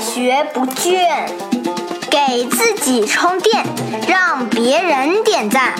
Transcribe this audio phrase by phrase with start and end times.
[0.00, 1.28] 学不倦，
[2.08, 3.64] 给自己充电，
[4.08, 5.74] 让别人点赞。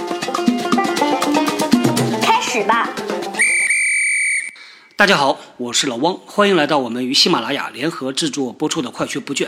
[2.21, 2.91] 开始吧！
[4.97, 9.47] 大家好，我是老汪，欢迎来到我们与喜马拉雅联合制作播出的《快学不倦》。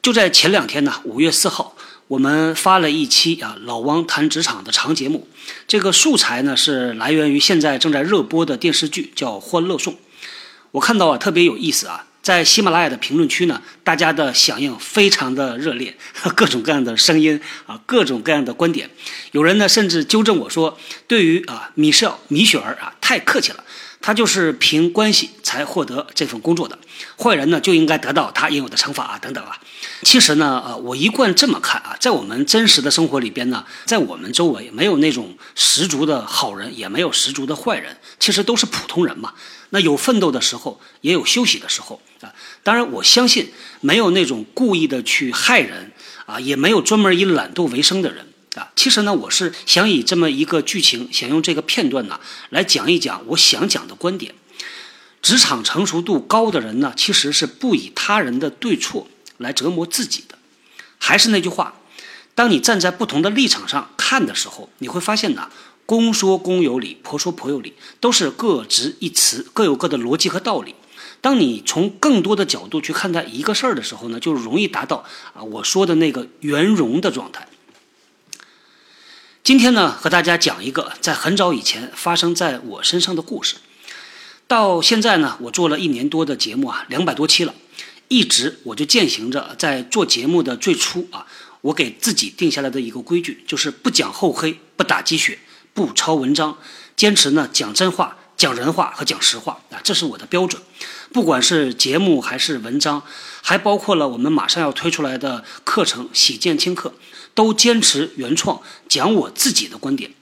[0.00, 1.76] 就在前两天呢，五月四号，
[2.08, 5.28] 我们发了一期啊老汪谈职场的长节目。
[5.68, 9.92] 这个素材呢是来源于现在正在热播的电视剧，叫《欢乐颂》。
[10.70, 15.96] 我看到啊特别有意思啊，在喜马拉雅的评论区呢，大家的响应非常的热烈，
[16.36, 18.88] 各种各样的声音啊，各种各样的观点。
[19.32, 23.64] 有人呢甚至纠正我说，对于啊米少米雪儿啊太客气了。
[24.04, 26.76] 他就是凭关系才获得这份工作的，
[27.16, 29.56] 坏人呢就应该得到他应有的惩罚啊，等等啊。
[30.02, 39.34] 其实呢，呃，我一贯这么看啊，在我们真实的生活里边呢，在我们周围没有那种十足的好人，也没有十足的坏人，其实都是普通人嘛。
[39.70, 42.00] 那有奋斗的时候，也有休息的时候。
[42.62, 45.92] 当然，我相信没有那种故意的去害人
[46.26, 48.26] 啊，也没有专门以懒惰为生的人。
[48.54, 54.34] 啊，其实呢，我是想以这么一个剧情，想用这个片段呢，来讲一讲我想讲的观点。
[55.22, 60.36] 职场成熟度高的人呢，其实是不以他人的对错来折磨自己的。
[60.98, 61.74] 还是那句话，
[62.34, 65.48] 当你站在不同的立场上看的时候，你会发现呢，
[65.86, 70.74] 公说公有理，婆说婆有理，都是各执一词，各有各的逻辑和道理。
[71.22, 77.46] 当你从更多的角度去看待一个事儿的时候呢，就容易达到啊我说的那个圆融的状态。
[79.44, 83.56] 今天呢，和大家讲一个在很早以前发生在我身上的故事。
[84.48, 87.54] 到现在呢，我做了一年多的节目啊，两百多期了，
[88.08, 91.26] 一直我就践行着在做节目的最初啊，
[91.60, 95.38] 我给自己定下来的一个规矩，就是不讲厚黑，不打鸡血，
[95.72, 96.58] 不抄文章，
[96.96, 100.60] 坚持呢讲真话、讲人话和讲实话啊，这是我的标准。
[101.12, 103.00] 不管是节目还是文章，
[103.40, 106.88] 还包括了我们马上要推出来的课程《喜见轻课》。
[107.34, 110.12] 都坚持原创，讲我自己的观点。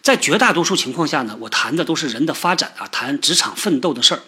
[0.00, 4.22] 在绝大多数情况下呢，我谈的都是人的发展啊，谈职场奋斗的事儿，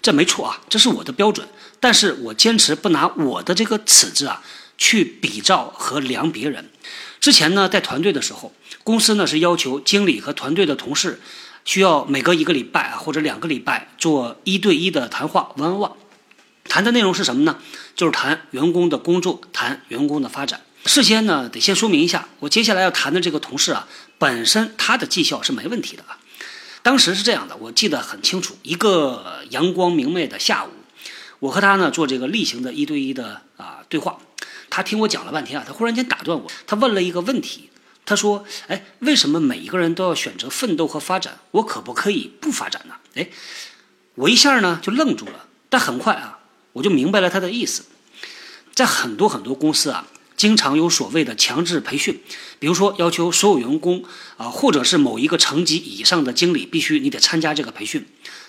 [0.00, 1.46] 这没错啊，这是我的标准。
[1.80, 4.42] 但是我坚持不拿我的这个尺子啊
[4.78, 6.70] 去比照和量别人。
[7.20, 11.20] 之前呢，在团队的时候，公司呢是要求经理和团队的同事
[11.70, 15.92] 需要每隔一个礼拜或者两个礼拜做一对一的谈话，one on one。
[16.64, 17.58] 谈的内容是什么呢？
[17.94, 20.62] 就是谈员工的工作，谈员工的发展。
[20.86, 23.86] 事先呢，得先说明一下，我接下来要谈的这个同事啊，
[24.18, 26.18] 本身他的绩效是没问题的啊。
[26.82, 30.70] 当时是这样的，我记得很清楚，一个阳光明媚的下午，
[31.38, 34.18] 我和他呢做这个例行的一对一的啊对话。
[34.68, 37.70] 他听我讲了半天啊，他忽然间打断我，他问了一个问题，
[38.10, 41.38] 他说：“哎，为什么每一个人都要选择奋斗和发展？
[41.52, 43.28] 我可不可以不发展呢？”哎，
[44.16, 46.40] 我一下呢就愣住了，但很快啊，
[46.72, 47.84] 我就明白了他的意思。
[48.74, 50.08] 在很多很多公司啊。
[50.36, 52.18] 经常有所谓的强制培训，
[52.58, 54.02] 比如说要求所有员工
[54.38, 58.06] 啊，或者是某一个层级以上的经理，必须你得参加这个培训。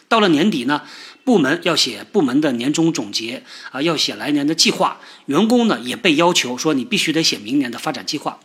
[0.08, 0.84] 到了年底呢，
[1.26, 5.02] 部门要写部门的年终总结啊，要写来年的计划。
[5.26, 8.40] 员工呢也被要求说，你必须得写明年的发展计划。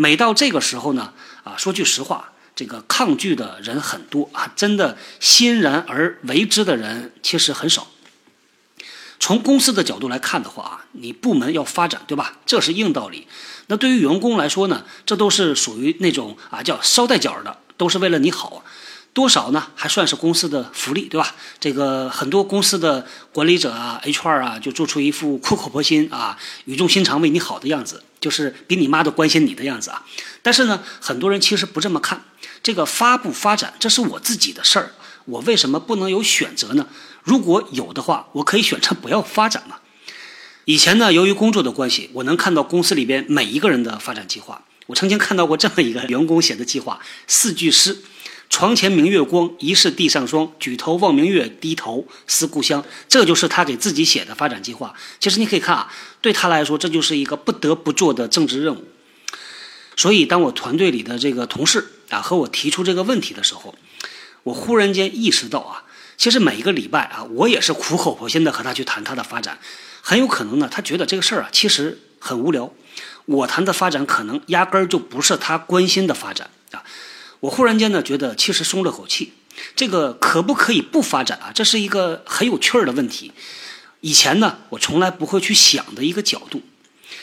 [0.00, 7.88] 每到这个时候呢，啊，说句实话，这个抗拒的人很多啊，真的欣然而为之的人其实很少。
[9.18, 12.38] 从公司的角度来看的话啊，你部门要发展，对吧？
[12.46, 13.26] 这是硬道理。
[13.66, 18.62] 那对于员工来说呢，这都是属于那种啊叫捎带脚的，都是为了你好。
[19.18, 19.66] 多少呢？
[19.74, 21.34] 还算是公司的福利，对吧？
[21.58, 30.06] 这个很多公司的管理者啊、HR 啊，就做出一副苦口婆心啊、语重心长为你好的样子，就是比你妈都关心你的样子啊。
[30.40, 32.22] 但是呢，很多人其实不这么看。
[32.62, 34.92] 这个发不发展，这是我自己的事儿，
[35.24, 36.86] 我为什么不能有选择呢？
[37.24, 39.78] 如果有的话，我可以选择不要发展嘛。
[40.64, 44.62] 以前呢，由于工作的关系，我能看到公司里边每一个人的发展计划。
[44.86, 47.98] 我曾经看到过这么一个员工写的计划：四句诗，
[48.50, 50.50] 床前明月光，疑是地上霜。
[50.58, 52.84] 举头望明月，低头思故乡。
[53.08, 54.94] 这就是他给自己写的发展计划。
[55.20, 58.84] 其实你可以看啊，对他来说，这就是一个不得不做的政治任务。
[59.96, 63.74] 所以，当我团队里的这个同事啊和我提出这个问题的时候，
[64.44, 65.84] 我忽然间意识到啊。
[66.16, 69.58] 其实每一个礼拜啊，我也是苦口婆心的和他去谈他的发展，
[70.00, 72.72] 很有可能呢，他觉得这个事儿啊其实很无聊。
[73.26, 76.82] 我谈的发展可能压根儿就不是他关心的发展啊。
[77.40, 79.32] 我忽然间呢觉得其实松了口气，
[79.76, 81.52] 这个可不可以不发展啊？
[81.54, 83.32] 这是一个很有趣儿的问题。
[84.00, 86.62] 以前呢，我从来不会去想的一个角度。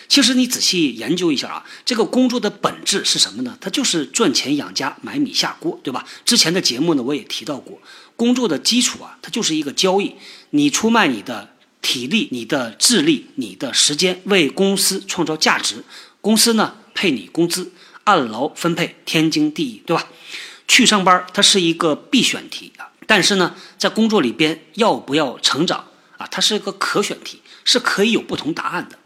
[0.08, 3.58] 其实你仔细研究一下啊，这个工作的本质是什么呢？
[3.60, 6.06] 它就是赚钱养家、买米下锅，对吧？
[6.24, 7.82] 之前的节目呢，我也提到过。
[8.16, 10.16] 工作的基础啊，它就是一个交易，
[10.52, 15.84] 你出卖你的体力、你的智力、你的时间为公司创造价值，
[16.22, 17.72] 公司呢配你工资，
[18.06, 20.08] 按劳分配，天经地义，对吧？
[20.68, 25.86] 去上班它是一个必选题啊，但是呢，在工作里边要不要成长
[26.18, 28.98] 啊，它是一个可选题，是可以有不同答案的。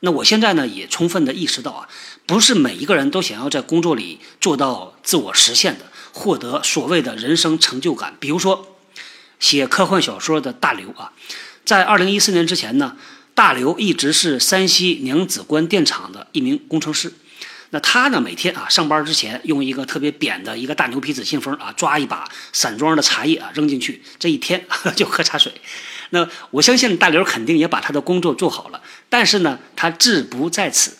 [0.00, 1.88] 那我现在呢也充分的意识到啊，
[2.26, 8.16] 不是每一个人都想要在工作里做到自我实现的，获得所谓的人生成就感。
[8.18, 8.78] 比如说，
[9.38, 11.12] 写科幻小说的大刘啊，
[11.64, 12.96] 在二零一四年之前呢，
[13.34, 17.12] 大刘一直是山西娘子关电厂的一名工程师。
[17.70, 24.64] 那他呢，每天啊上班之前用一个特别扁的一个大牛皮纸信封啊，抓一把散装的茶叶啊扔进去，这一天
[24.96, 25.52] 就喝茶水。
[26.10, 28.80] 那我相信大刘肯定也把他的工作做好了，
[29.10, 30.96] 但是呢，他志不在此。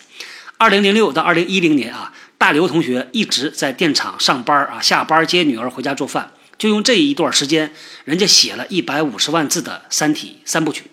[0.58, 7.72] 二零零六到二零一零年啊，大刘同学一直在电厂上班啊，下班接女儿回家做饭，就用这一段时间，
[8.04, 10.90] 人家写了一百五十万字的《三体》三部曲。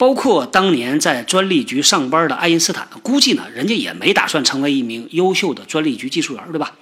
[0.00, 6.74] 包括当年在专利局上班的爱因斯坦，估计呢，人家也没打算成为一名优秀的专利局技术员，对吧？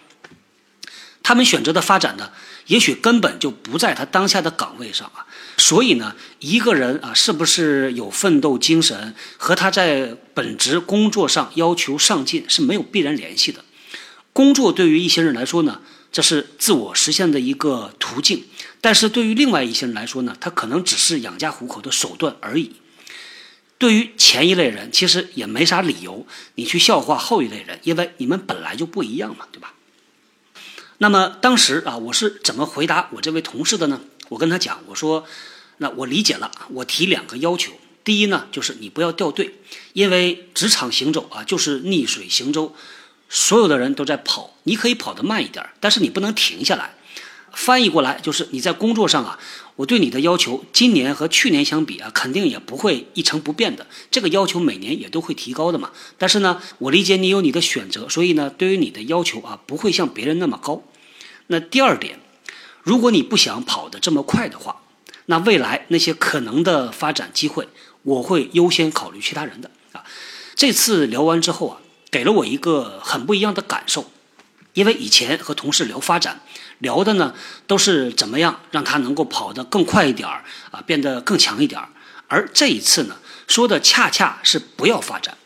[1.25, 2.31] 他们选择的发展呢，
[2.69, 5.27] 也许根本就不在他当下的岗位上啊。
[5.57, 13.65] 所以呢，一个人啊，是不是有奋斗精神，和他在本职工作上要求上进是没有必然联系的。
[14.33, 15.81] 工作对于一些人来说呢，
[16.13, 18.45] 这是自我实现的一个途径；
[18.81, 22.71] 但是对于另外一些人来说呢，他可能只是养家糊口的手段而已。
[23.79, 26.27] 对于前一类人，其实也没啥理由
[26.57, 29.73] 你去笑话后一类人，因为你们本来就不一样嘛，对吧？
[30.99, 34.01] 那么当时啊，我是怎么回答我这位同事的呢？
[34.29, 35.25] 我跟他讲，我说，
[35.77, 37.73] 那我理解了，我提两个要求。
[38.03, 39.55] 第一呢，就是你不要掉队，
[39.93, 42.75] 因为职场行走啊，就是逆水行舟，
[43.29, 46.97] 所有的人都在跑，你可以跑得慢一点，但是你不能停下来。
[47.59, 49.37] 翻译过来就是你在工作上啊，
[49.75, 53.85] 我对你的要求，今年和去年相比啊，肯定也不会一成不变的。
[54.13, 55.91] 这个要求每年也都会提高的嘛。
[56.17, 60.85] 但是呢，我理解你有你的选择，所以呢，对于你的要求啊，不会像别人那么高。
[61.49, 62.21] 那第二点，
[62.85, 64.83] 如果你不想跑得这么快的话，
[65.27, 67.67] 那未来那些可能的发展机会，
[68.05, 70.05] 我会优先考虑其他人的啊。
[70.55, 74.11] 这次聊完之后啊，给了我一个很不一样的感受，
[74.79, 76.41] 因为以前和同事聊发展。
[76.79, 77.35] 聊的呢
[77.67, 81.89] 都是怎么样让他能够跑得更快一点儿啊，变得更强一点儿。
[82.29, 83.17] 而这一次呢，
[83.49, 85.37] 说的恰恰是不要发展。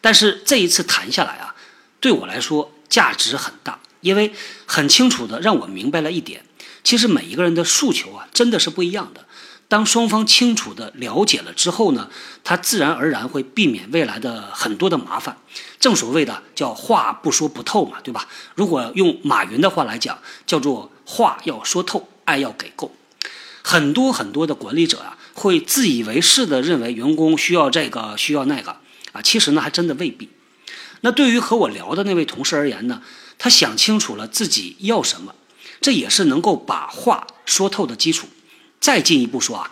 [0.00, 1.54] 但是这一次谈下来啊，
[2.00, 4.34] 对我来说价值很大，因为
[4.66, 6.44] 很清楚的让我明白了一点：
[6.82, 9.24] 其实每一个人的诉求啊，真的是不一样的。
[9.72, 12.10] 当双方清楚的了解了之后呢，
[12.44, 15.34] 他自然而然会避免未来的很多的麻烦。
[15.80, 18.28] 正所谓的叫话不说不透嘛，对吧？
[18.54, 22.94] 如果用马云的话来讲，叫做话要说透，爱要给够。
[23.62, 28.76] 很多很多的管理者啊，会自以为是的认为员工需要这个需要那个
[29.12, 30.28] 啊，其实呢还真的未必。
[31.00, 33.00] 那对于和我聊的那位同事而言呢，
[33.38, 35.34] 他想清楚了自己要什么，
[35.80, 38.28] 这也是能够把话说透的基础。
[38.82, 39.70] 再进一步说啊，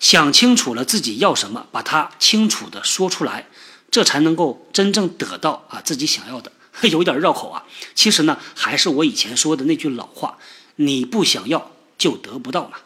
[0.00, 3.46] 想清楚了自己要什么，把它清楚的说出来，
[3.90, 6.50] 这才能够真正得到啊自己想要的。
[6.90, 7.64] 有点绕口啊，
[7.94, 10.38] 其实呢，还是我以前说的那句老话：
[10.76, 12.78] 你不想要就得不到嘛。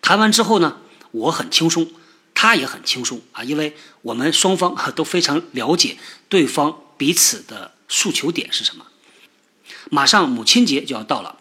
[0.00, 0.78] 谈完之后呢，
[1.10, 1.90] 我很轻松，
[2.32, 8.86] 他也很轻松啊，因为我们双方都非常了解对方彼此的诉求点是什么。
[9.90, 11.36] 马上母亲节就要到了。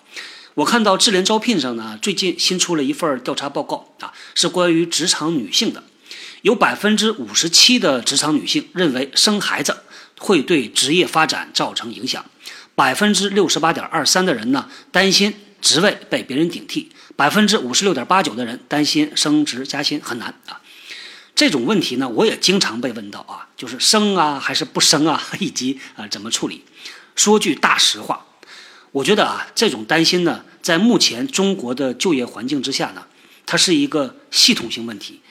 [0.62, 5.84] 我看到智联招聘上呢，最近新出了一份调查报告啊，是关于职场女性的。
[6.44, 9.76] 有百分之五十七的职场女性认为生孩子
[10.20, 12.24] 会对职业发展造成影响，
[12.76, 20.62] 百分之六十八点二三的人呢担心职位被别人顶替，百分之五十六点八九的人担心升职加薪很难啊。
[21.34, 26.64] 这种问题呢，我也经常被问到啊，就是生啊还是不生啊，以及啊怎么处理。
[27.16, 28.28] 说句大实话。
[28.92, 33.08] 我觉得啊，这种担心呢，在目前中国的就业环境之下呢，
[33.46, 35.22] 它是一个系统性问题。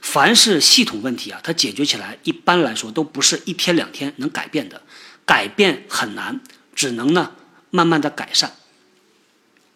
[0.00, 4.82] 凡是系统问题啊，它解决起来一般来说都不是一天两天能改变的，
[5.24, 6.40] 改变很难，
[6.74, 7.32] 只能呢
[7.70, 8.56] 慢慢的改善。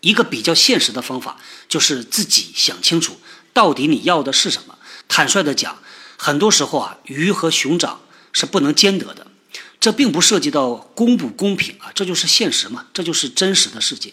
[0.00, 3.18] 一个比较现实的方法就是自己想清楚，
[3.52, 4.76] 到底你要的是什么。
[5.07, 5.78] 坦率的讲，
[6.16, 8.00] 很多时候啊，鱼和熊掌
[8.33, 9.27] 是不能兼得的。
[9.80, 14.12] 这并不涉及到公不公平啊，这就是现实嘛，这就是真实的世界。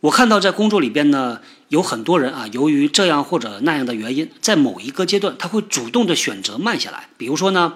[0.00, 7.08] 我看到在工作里边呢，有很多人啊，由于这样或者那样的原因，在某一个阶段，他会主动的选择慢下来。
[7.16, 7.74] 比如说呢，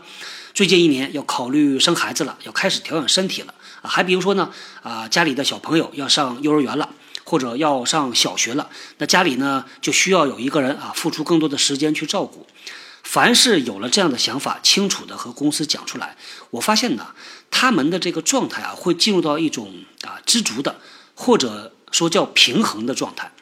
[0.55, 4.51] 最近一年要考虑生孩子了，要开始调养身体了啊，还比如说呢，
[4.83, 6.89] 啊，家里的小朋友要上幼儿园了，
[7.25, 12.47] 或者要上小学了，那家里呢就需要有一个人啊，付出更多的时间去照顾。
[13.11, 16.17] 凡是有了这样的想法，清楚的和公司讲出来，
[16.51, 17.09] 我发现呢，
[17.51, 20.81] 他们的这个状态啊，会进入到一种啊知足的，
[21.17, 23.33] 或者说叫平衡的状态。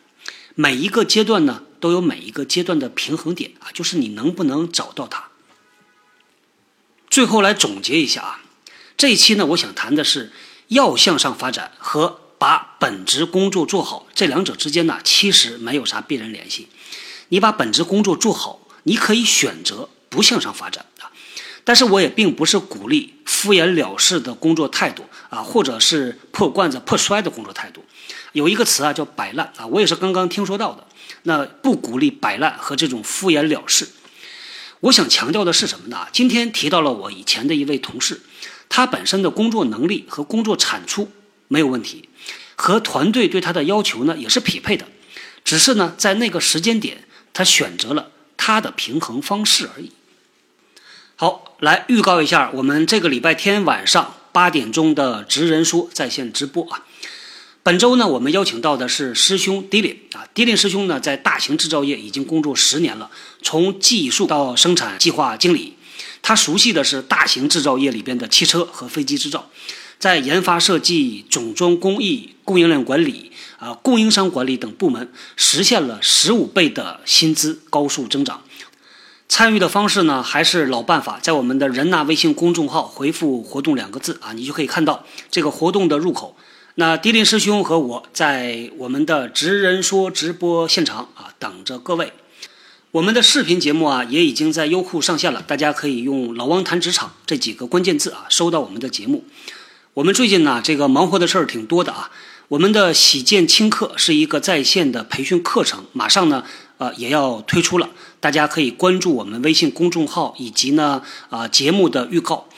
[0.54, 5.28] 每一个阶段呢，都有每一个阶段的平衡点啊，就是你能不能找到它。
[7.10, 8.40] 最后来总结一下啊，
[8.96, 10.32] 这一期呢，我想谈的是
[10.68, 16.68] 要向上发展和把本职工作做好这两者之间呢，其实没有啥必然联系。
[17.28, 18.62] 你把本职工作做好。
[18.88, 21.12] 你可以选择不向上发展啊，
[21.62, 27.84] 但是我也并不是鼓励敷衍了事的工作态度啊，或者是破罐子破摔的工作态度。
[28.32, 30.86] 有一个词啊叫摆烂啊，我也是刚刚听说到的。
[31.24, 33.86] 那不鼓励摆烂和这种敷衍了事。
[34.80, 36.06] 我想强调的是什么呢？
[36.10, 38.22] 今天提到了我以前的一位同事，
[38.70, 41.10] 他本身的工作能力和工作产出
[41.48, 42.08] 没有问题，
[42.56, 44.86] 和团队对他的要求呢也是匹配的，
[45.44, 47.04] 只是呢在那个时间点
[47.34, 48.12] 他选择了。
[48.48, 49.92] 它的平衡方式而已。
[51.16, 56.82] 好，来预告一下，我们这个礼拜天晚上八点钟的职人说在线直播啊。
[57.62, 63.10] 本周呢，我们邀请到的是师兄 Dylan 啊，Dylan 师兄呢，在大型制造业已经工作十年了，
[63.42, 65.74] 从技术到生产计划经理，
[66.22, 69.50] 他熟悉的是大型制造业里边的汽车和飞机制造，
[69.98, 73.30] 在研发设计、总装工艺、供应链管理。
[73.58, 78.44] 啊，供应商管理等部门实现了十五倍的薪资高速增长。
[79.28, 86.36] 参与的方式呢，还是老办法，在我们的人纳微信公众号回复“活动”两个字啊，你就可以看到这个活动的入口。
[86.76, 92.12] 那迪林师兄和我在我们的职人说直播现场啊，等着各位。
[92.92, 99.24] 我们的视频节目啊，也已经在优酷上线了，大家可以用“老汪谈职场”这几个关键字啊，收到我们的节目。
[99.94, 102.12] 我们最近呢，这个忙活的事儿挺多的啊。
[102.48, 106.42] 我们的喜见轻课是一个在线的培训课程，马上呢，
[106.78, 107.90] 呃，也要推出了。
[108.20, 112.48] 大家可以关注我们微信公众号以及呢，啊，节目的预告。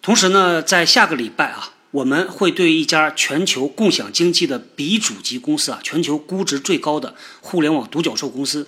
[0.00, 8.64] 同时呢，在下个礼拜啊，我们会对一家全球共享经济的鼻祖级公司啊，全球估值最高的互联网独角兽公司，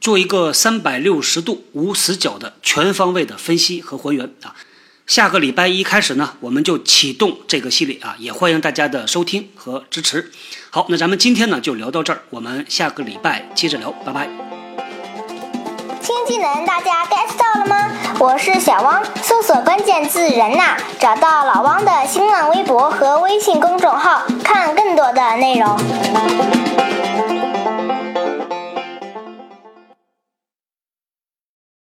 [0.00, 4.56] 做一个三百六十度无死角的全方位的分析和还原啊。
[5.06, 10.32] 下个礼拜一开始呢，我们就启动这个系列啊，也欢迎大家的收听和支持。
[10.70, 14.28] 好，那咱们今天呢就聊到这儿，我们下个礼拜接着聊，拜拜。
[16.02, 17.88] 新技能大家 get 到了吗？
[18.18, 26.95] 我是小汪，搜索关键字“人呐”，找到老汪的新浪微博和微信公众号，看更多的内容。